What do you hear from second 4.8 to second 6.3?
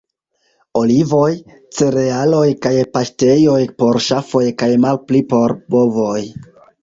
malpli por bovoj.